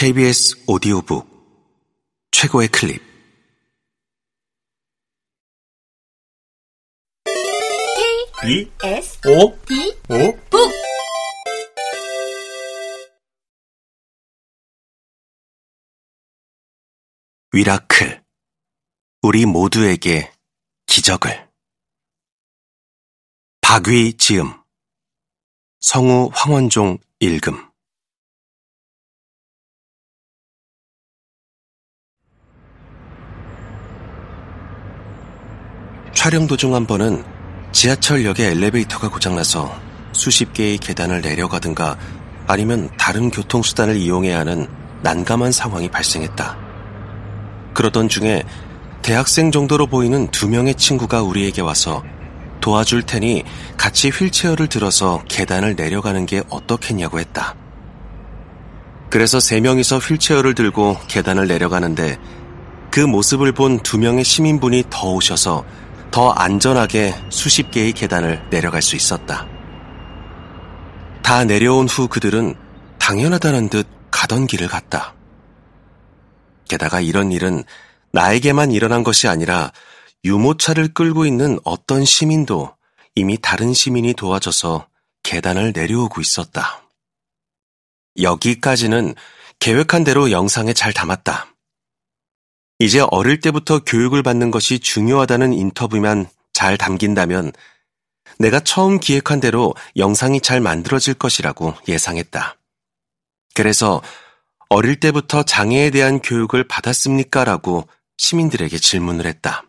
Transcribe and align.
KBS 0.00 0.64
오디오북 0.66 1.28
최고의 2.30 2.68
클립. 2.68 3.02
B 8.40 8.72
S 8.82 9.20
O 9.28 9.54
D 9.66 9.94
O 10.08 10.32
북. 10.48 10.72
위라클. 17.52 18.24
우리 19.20 19.44
모두에게 19.44 20.32
기적을. 20.86 21.46
박위 23.60 24.16
지음. 24.16 24.54
성우 25.80 26.30
황원종 26.32 26.96
읽음 27.18 27.69
촬영 36.30 36.46
도중 36.46 36.76
한 36.76 36.86
번은 36.86 37.24
지하철역의 37.72 38.52
엘리베이터가 38.52 39.08
고장나서 39.08 39.76
수십 40.12 40.52
개의 40.52 40.78
계단을 40.78 41.22
내려가든가 41.22 41.96
아니면 42.46 42.88
다른 42.96 43.32
교통수단을 43.32 43.96
이용해야 43.96 44.38
하는 44.38 44.68
난감한 45.02 45.50
상황이 45.50 45.88
발생했다. 45.88 46.56
그러던 47.74 48.08
중에 48.08 48.44
대학생 49.02 49.50
정도로 49.50 49.88
보이는 49.88 50.28
두 50.28 50.48
명의 50.48 50.76
친구가 50.76 51.20
우리에게 51.22 51.62
와서 51.62 52.04
도와줄 52.60 53.02
테니 53.02 53.42
같이 53.76 54.10
휠체어를 54.10 54.68
들어서 54.68 55.24
계단을 55.28 55.74
내려가는 55.74 56.26
게 56.26 56.44
어떻겠냐고 56.48 57.18
했다. 57.18 57.56
그래서 59.10 59.40
세 59.40 59.60
명이서 59.60 59.98
휠체어를 59.98 60.54
들고 60.54 60.96
계단을 61.08 61.48
내려가는데 61.48 62.18
그 62.92 63.00
모습을 63.00 63.50
본 63.50 63.80
두 63.80 63.98
명의 63.98 64.22
시민분이 64.22 64.84
더 64.90 65.10
오셔서 65.10 65.64
더 66.10 66.30
안전하게 66.30 67.14
수십 67.30 67.70
개의 67.70 67.92
계단을 67.92 68.48
내려갈 68.50 68.82
수 68.82 68.96
있었다. 68.96 69.46
다 71.22 71.44
내려온 71.44 71.86
후 71.86 72.08
그들은 72.08 72.56
당연하다는 72.98 73.68
듯 73.68 73.86
가던 74.10 74.46
길을 74.46 74.68
갔다. 74.68 75.14
게다가 76.68 77.00
이런 77.00 77.30
일은 77.32 77.64
나에게만 78.12 78.72
일어난 78.72 79.04
것이 79.04 79.28
아니라 79.28 79.72
유모차를 80.24 80.92
끌고 80.94 81.26
있는 81.26 81.58
어떤 81.64 82.04
시민도 82.04 82.74
이미 83.14 83.38
다른 83.40 83.72
시민이 83.72 84.14
도와줘서 84.14 84.86
계단을 85.22 85.72
내려오고 85.74 86.20
있었다. 86.20 86.82
여기까지는 88.20 89.14
계획한 89.60 90.04
대로 90.04 90.30
영상에 90.30 90.72
잘 90.72 90.92
담았다. 90.92 91.49
이제 92.80 93.04
어릴 93.10 93.40
때부터 93.40 93.84
교육을 93.84 94.22
받는 94.22 94.50
것이 94.50 94.80
중요하다는 94.80 95.52
인터뷰만 95.52 96.26
잘 96.54 96.78
담긴다면 96.78 97.52
내가 98.38 98.58
처음 98.60 98.98
기획한 98.98 99.38
대로 99.38 99.74
영상이 99.96 100.40
잘 100.40 100.62
만들어질 100.62 101.12
것이라고 101.12 101.74
예상했다. 101.86 102.56
그래서 103.54 104.00
어릴 104.70 104.98
때부터 104.98 105.42
장애에 105.42 105.90
대한 105.90 106.20
교육을 106.20 106.66
받았습니까? 106.66 107.44
라고 107.44 107.86
시민들에게 108.16 108.78
질문을 108.78 109.26
했다. 109.26 109.64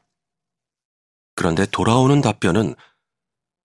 그런데 1.36 1.66
돌아오는 1.66 2.22
답변은 2.22 2.76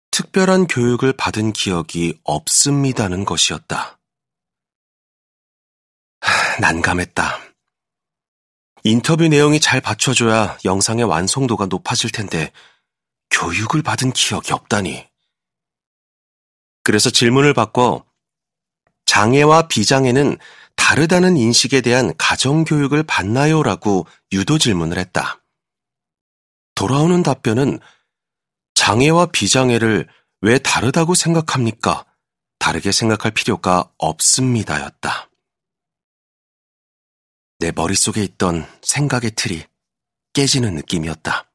특별한 0.10 0.66
교육을 0.66 1.14
받은 1.14 1.54
기억이 1.54 2.20
없습니다는 2.24 3.26
것이었다. 3.26 4.00
하, 6.22 6.60
난감했다. 6.62 7.45
인터뷰 8.88 9.28
내용이 9.28 9.60
잘 9.60 9.82
받쳐줘야 9.82 10.60
영상의 10.64 11.06
완성도가 11.06 11.66
높아질 11.66 12.12
텐데 12.12 12.52
교육을 13.32 13.82
받은 13.82 14.12
기억이 14.12 14.54
없다니. 14.54 15.08
그래서 16.84 17.10
질문을 17.10 17.56
바꿔 17.56 18.06
장애와 19.08 19.70
비장애는 19.70 20.38
다르다는 20.76 21.36
인식에 21.36 21.82
대한 21.82 22.16
가정교육을 22.16 23.02
받나요? 23.02 23.64
라고 23.64 24.06
유도 24.32 24.60
질문을 24.60 25.00
했다. 25.00 25.42
돌아오는 26.76 27.24
답변은 27.24 27.80
장애와 28.76 29.28
비장애를 29.28 30.08
왜 30.42 30.60
다르다고 30.60 31.16
생각합니까? 31.16 32.06
다르게 32.60 32.92
생각할 32.92 33.32
필요가 33.32 33.90
없습니다. 33.98 34.80
였다. 34.84 35.28
내 37.60 37.72
머릿속에 37.72 38.24
있던 38.24 38.68
생각의 38.82 39.32
틀이 39.32 39.64
깨지는 40.34 40.76
느낌이었다. 40.76 41.50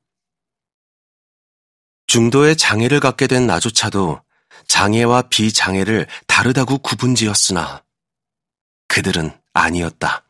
중도의 2.06 2.56
장애를 2.56 3.00
갖게 3.00 3.26
된 3.26 3.46
나조차도 3.46 4.22
장애와 4.66 5.22
비장애를 5.22 6.06
다르다고 6.26 6.78
구분지었으나 6.78 7.84
그들은 8.88 9.30
아니었다. 9.52 10.24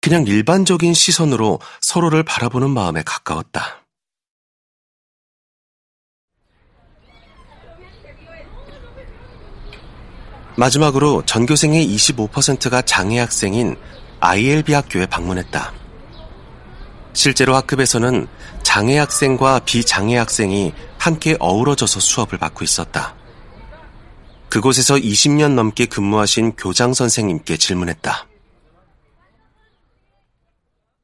그냥 0.00 0.26
일반적인 0.26 0.94
시선으로 0.94 1.60
서로를 1.80 2.24
바라보는 2.24 2.70
마음에 2.70 3.02
가까웠다. 3.02 3.86
마지막으로 10.56 11.24
전교생의 11.24 11.86
25%가 11.86 12.82
장애 12.82 13.18
학생인 13.18 13.76
ILB 14.22 14.72
학교에 14.72 15.06
방문했다. 15.06 15.72
실제로 17.12 17.56
학급에서는 17.56 18.28
장애 18.62 18.96
학생과 18.96 19.58
비장애 19.60 20.16
학생이 20.16 20.72
함께 20.96 21.36
어우러져서 21.40 21.98
수업을 21.98 22.38
받고 22.38 22.62
있었다. 22.64 23.16
그곳에서 24.48 24.94
20년 24.94 25.54
넘게 25.54 25.86
근무하신 25.86 26.52
교장 26.56 26.94
선생님께 26.94 27.56
질문했다. 27.56 28.28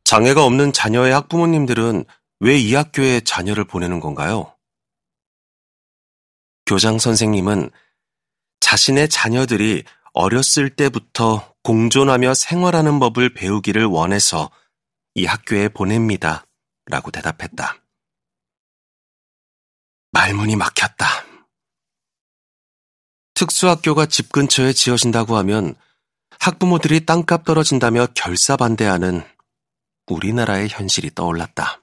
장애가 0.05 0.45
없는 0.45 0.73
자녀의 0.73 1.13
학부모님들은 1.13 2.05
왜 2.41 2.57
이 2.61 2.75
학교에 2.77 3.21
자녀를 3.21 3.65
보내는 3.65 3.99
건가요? 3.99 4.55
교장 6.67 7.01
선생님은 7.01 7.71
자신의 8.61 9.09
자녀들이 9.09 9.83
어렸을 10.13 10.71
때부터 10.71 11.53
공존하며 11.69 12.33
생활하는 12.33 12.99
법을 12.99 13.35
배우기를 13.35 13.85
원해서 13.85 14.51
이 15.15 15.27
학교에 15.27 15.69
보냅니다. 15.69 16.47
라고 16.87 17.11
대답했다. 17.11 17.77
말문이 20.13 20.57
막혔다. 20.57 21.07
특수학교가 23.35 24.07
집 24.07 24.33
근처에 24.33 24.73
지어진다고 24.73 25.37
하면 25.37 25.75
학부모들이 26.41 27.05
땅값 27.05 27.45
떨어진다며 27.45 28.07
결사반대하는 28.15 29.23
우리나라의 30.07 30.71
현실이 30.71 31.11
떠올랐다. 31.15 31.83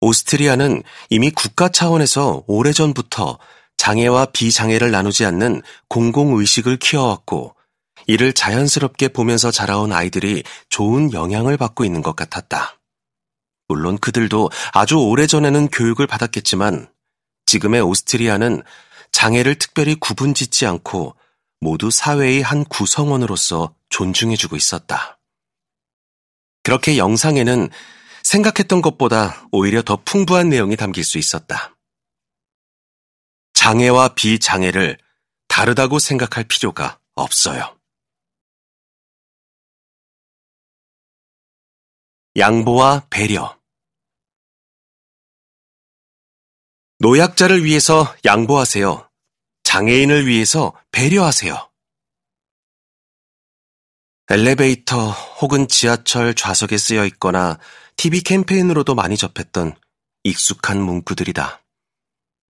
오스트리아는 0.00 0.82
이미 1.10 1.30
국가 1.30 1.68
차원에서 1.68 2.42
오래전부터 2.48 3.38
장애와 3.76 4.26
비장애를 4.26 4.90
나누지 4.90 5.24
않는 5.24 5.62
공공의식을 5.88 6.78
키워왔고 6.78 7.54
이를 8.06 8.32
자연스럽게 8.32 9.08
보면서 9.08 9.50
자라온 9.50 9.92
아이들이 9.92 10.42
좋은 10.68 11.12
영향을 11.12 11.56
받고 11.56 11.84
있는 11.84 12.02
것 12.02 12.14
같았다. 12.14 12.78
물론 13.68 13.98
그들도 13.98 14.50
아주 14.72 14.96
오래전에는 14.96 15.68
교육을 15.68 16.06
받았겠지만 16.06 16.88
지금의 17.46 17.80
오스트리아는 17.80 18.62
장애를 19.12 19.56
특별히 19.56 19.94
구분 19.94 20.34
짓지 20.34 20.66
않고 20.66 21.16
모두 21.60 21.90
사회의 21.90 22.42
한 22.42 22.64
구성원으로서 22.64 23.74
존중해주고 23.88 24.56
있었다. 24.56 25.18
그렇게 26.62 26.98
영상에는 26.98 27.70
생각했던 28.22 28.82
것보다 28.82 29.46
오히려 29.52 29.82
더 29.82 29.96
풍부한 30.04 30.48
내용이 30.48 30.76
담길 30.76 31.04
수 31.04 31.18
있었다. 31.18 31.75
장애와 33.66 34.14
비장애를 34.14 34.96
다르다고 35.48 35.98
생각할 35.98 36.44
필요가 36.44 37.00
없어요. 37.16 37.76
양보와 42.36 43.08
배려. 43.10 43.60
노약자를 47.00 47.64
위해서 47.64 48.14
양보하세요. 48.24 49.10
장애인을 49.64 50.28
위해서 50.28 50.72
배려하세요. 50.92 51.68
엘리베이터 54.30 55.10
혹은 55.10 55.66
지하철 55.66 56.34
좌석에 56.36 56.78
쓰여 56.78 57.04
있거나 57.06 57.58
TV 57.96 58.20
캠페인으로도 58.20 58.94
많이 58.94 59.16
접했던 59.16 59.76
익숙한 60.22 60.80
문구들이다. 60.80 61.64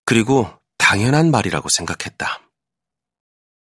그리고 0.04 0.55
당연한 0.86 1.32
말이라고 1.32 1.68
생각했다. 1.68 2.42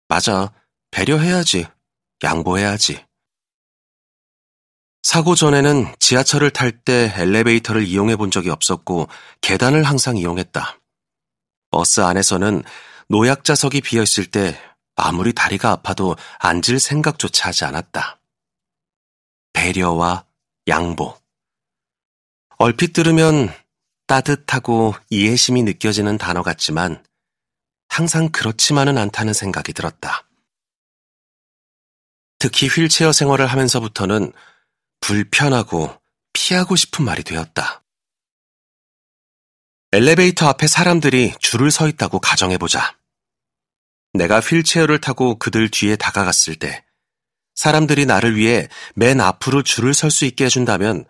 맞아. 0.08 0.52
배려해야지. 0.90 1.68
양보해야지. 2.24 3.06
사고 5.04 5.36
전에는 5.36 5.94
지하철을 6.00 6.50
탈 6.50 6.72
때 6.72 7.14
엘리베이터를 7.16 7.84
이용해 7.86 8.16
본 8.16 8.32
적이 8.32 8.50
없었고 8.50 9.08
계단을 9.42 9.84
항상 9.84 10.18
이용했다. 10.18 10.80
버스 11.70 12.02
안에서는 12.02 12.64
노약자석이 13.10 13.82
비어 13.82 14.02
있을 14.02 14.26
때 14.32 14.60
아무리 14.96 15.32
다리가 15.32 15.70
아파도 15.70 16.16
앉을 16.40 16.80
생각조차 16.80 17.50
하지 17.50 17.66
않았다. 17.66 18.20
배려와 19.54 20.26
양보. 20.70 21.16
얼핏 22.58 22.94
들으면 22.94 23.54
따뜻하고 24.08 24.96
이해심이 25.12 25.62
느껴지는 25.62 26.18
단어 26.18 26.42
같지만 26.42 27.04
항상 27.92 28.30
그렇지만은 28.30 28.98
않다는 28.98 29.34
생각이 29.34 29.74
들었다. 29.74 30.26
특히 32.40 32.68
휠체어 32.68 33.12
생활을 33.12 33.48
하면서부터는 33.48 34.32
불편하고 35.02 36.02
피하고 36.32 36.78
싶은 36.78 37.04
말이 37.04 37.22
되었다. 37.22 37.84
엘리베이터 39.92 40.48
앞에 40.48 40.68
사람들이 40.68 41.34
줄을 41.40 41.70
서 41.70 41.90
있다고 41.90 42.22
가정해보자. 42.22 42.98
내가 44.14 44.40
휠체어를 44.40 45.02
타고 45.02 45.38
그들 45.38 45.70
뒤에 45.70 45.98
다가갔을 45.98 46.56
때 46.56 46.86
사람들이 47.56 48.06
나를 48.06 48.38
위해 48.38 48.70
맨 48.96 49.20
앞으로 49.20 49.64
줄을 49.64 49.94
설 49.94 50.12
수 50.12 50.24
있게 50.24 50.46
해준다면 50.46 51.04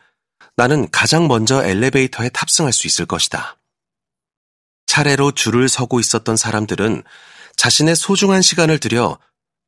나는 0.56 0.89
가장 0.89 1.28
먼저 1.28 1.63
엘리베이터에 1.63 2.30
탑승할 2.30 2.74
수 2.74 2.88
있을 2.88 3.06
것이다. 3.06 3.60
차례로 4.91 5.31
줄을 5.31 5.69
서고 5.69 6.01
있었던 6.01 6.35
사람들은 6.35 7.03
자신의 7.55 7.95
소중한 7.95 8.41
시간을 8.41 8.77
들여 8.77 9.17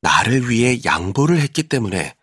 나를 0.02 0.50
위해 0.50 0.80
양보를 0.84 1.40
했기 1.40 1.62
때문에 1.62 2.14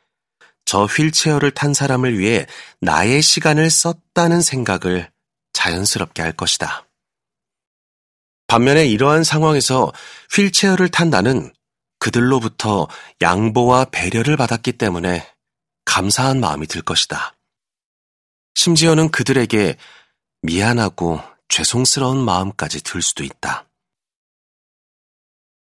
저 0.66 0.86
휠체어를 0.86 1.50
탄 1.50 1.74
사람을 1.74 2.20
위해 2.20 2.46
나의 2.80 3.24
시간을 3.24 3.72
썼다는 3.72 4.42
생각을 4.42 5.10
자연스럽게 5.52 6.22
할 6.22 6.32
것이다. 6.32 6.86
반면에 8.46 8.86
이러한 8.86 9.24
상황에서 9.24 9.92
휠체어를 10.32 10.90
탄 10.90 11.10
나는 11.10 11.52
그들로부터 11.98 12.88
양보와 13.20 13.86
배려를 13.86 14.38
받았기 14.38 14.74
때문에 14.74 15.28
감사한 15.86 16.40
마음이 16.40 16.68
들 16.68 16.84
것이다. 16.84 17.36
심지어는 18.54 19.10
그들에게 19.10 19.76
미안하고 20.44 21.31
죄송스러운 21.52 22.24
마음까지 22.24 22.82
들 22.82 23.02
수도 23.02 23.24
있다. 23.26 23.68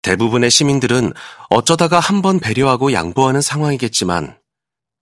대부분의 0.03 0.51
시민들은 0.51 1.13
어쩌다가 1.49 1.99
한 2.01 2.21
번 2.23 2.39
배려하고 2.39 2.93
양보하는 2.93 3.41
상황이겠지만 3.41 4.39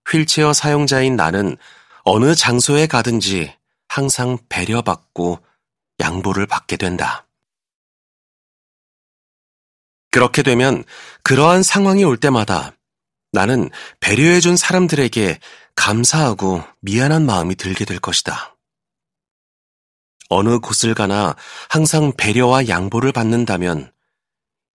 휠체어 0.08 0.52
사용자인 0.52 1.16
나는 1.16 1.56
어느 2.04 2.34
장소에 2.36 2.86
가든지 2.86 3.54
항상 3.88 4.38
배려받고 4.48 5.40
양보를 5.98 6.46
받게 6.46 6.76
된다. 6.76 7.26
그렇게 10.12 10.42
되면 10.42 10.84
그러한 11.24 11.64
상황이 11.64 12.04
올 12.04 12.16
때마다 12.16 12.72
나는 13.32 13.68
배려해준 13.98 14.56
사람들에게 14.56 15.40
감사하고 15.74 16.62
미안한 16.80 17.26
마음이 17.26 17.56
들게 17.56 17.84
될 17.84 17.98
것이다. 17.98 18.57
어느 20.28 20.58
곳을 20.58 20.94
가나 20.94 21.34
항상 21.68 22.12
배려와 22.16 22.68
양보를 22.68 23.12
받는다면 23.12 23.92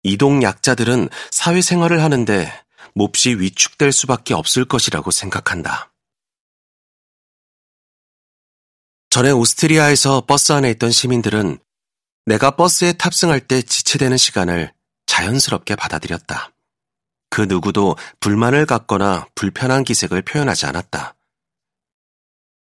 이동 0.02 0.42
약자들은 0.42 1.08
사회생활을 1.30 2.02
하는데 2.02 2.52
몹시 2.94 3.30
위축될 3.30 3.92
수밖에 3.92 4.34
없을 4.34 4.64
것이라고 4.64 5.10
생각한다. 5.10 5.92
전에 9.10 9.30
오스트리아에서 9.30 10.26
버스 10.26 10.52
안에 10.52 10.70
있던 10.72 10.90
시민들은 10.90 11.58
내가 12.26 12.52
버스에 12.52 12.92
탑승할 12.92 13.40
때 13.40 13.62
지체되는 13.62 14.16
시간을 14.16 14.72
자연스럽게 15.06 15.76
받아들였다. 15.76 16.52
그 17.30 17.42
누구도 17.42 17.96
불만을 18.20 18.66
갖거나 18.66 19.26
불편한 19.34 19.84
기색을 19.84 20.22
표현하지 20.22 20.66
않았다. 20.66 21.16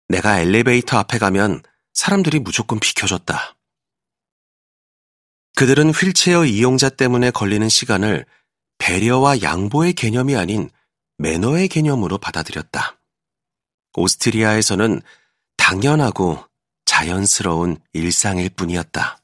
내가 0.09 0.41
엘리베이터 0.41 0.99
앞에 0.99 1.19
가면 1.19 1.63
사람들이 2.01 2.39
무조건 2.39 2.81
비켜줬다. 2.81 3.57
그들은 5.55 5.91
휠체어 5.91 6.47
이용자 6.47 6.89
때문에 6.89 7.31
걸리는 7.31 7.69
시간을 7.69 8.25
배려와 8.79 9.43
양보의 9.43 9.93
개념이 9.93 10.35
아닌 10.35 10.71
매너의 11.19 11.69
개념으로 11.69 12.17
받아들였다. 12.17 12.99
오스트리아에서는 13.93 15.03
당연하고 15.59 16.43
자연스러운 16.87 17.77
일상일 17.93 18.49
뿐이었다. 18.49 19.19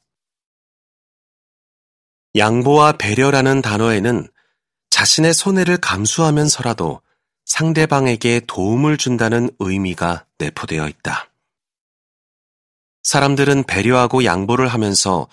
양보와 2.35 2.97
배려라는 2.99 3.63
단어에는 3.63 4.27
자신의 4.91 5.33
손해를 5.33 5.77
감수하면서라도 5.77 7.01
상대방에게 7.45 8.41
도움을 8.45 8.97
준다는 8.97 9.49
의미가 9.57 10.27
내포되어 10.37 10.87
있다. 10.87 11.31
사람들은 13.07 13.63
배려하고 13.63 14.25
양보를 14.25 14.67
하면서 14.67 15.27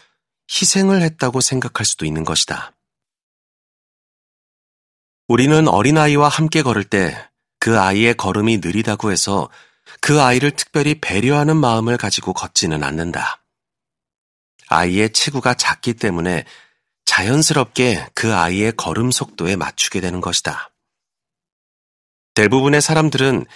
희생을 0.49 1.03
했다고 1.03 1.41
생각할 1.41 1.85
수도 1.85 2.07
있는 2.07 2.25
것이다. 2.25 2.73
우리는 5.29 5.69
어린아이와 5.69 6.29
함께 6.29 6.63
걸을 6.63 6.85
때 6.85 7.17
그 7.65 7.81
아이의 7.81 8.13
걸음이 8.19 8.59
느리다고 8.59 9.11
해서 9.11 9.49
그 10.03 10.21
아이를 10.21 10.51
특별히 10.51 11.01
배려하는 11.01 11.57
마음을 11.57 11.97
가지고 11.97 12.35
걷지는 12.35 12.85
않는다. 12.85 13.43
아이의 14.69 15.15
체구가 15.15 15.55
작기 15.55 15.95
때문에 15.95 16.45
자연스럽게 17.07 18.09
그 18.13 18.35
아이의 18.35 18.75
걸음 18.77 19.11
속도에 19.11 19.57
맞추게 19.57 20.03
되는 20.03 20.21
것이다. 20.21 20.73
대부분의 22.35 22.83
사람들은 22.83 23.47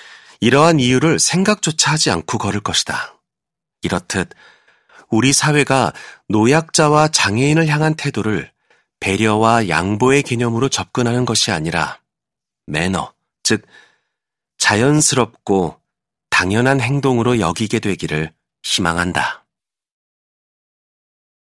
이러한 0.41 0.81
이유를 0.81 1.19
생각조차 1.19 1.93
하지 1.93 2.11
않고 2.11 2.39
걸을 2.39 2.61
것이다. 2.61 3.18
이렇듯 3.83 4.31
우리 5.11 5.33
사회가 5.33 5.93
노약자와 6.29 7.09
장애인을 7.09 7.69
향한 7.69 7.95
태도를 7.95 8.53
배려와 9.01 9.69
양보의 9.69 10.23
개념으로 10.23 10.69
접근하는 10.69 11.25
것이 11.25 11.51
아니라 11.51 12.01
매너, 12.67 13.15
즉 13.43 13.65
자연스럽고 14.59 15.81
당연한 16.31 16.81
행동으로 16.81 17.41
여기게 17.41 17.79
되기를 17.79 18.33
희망한다. 18.63 19.47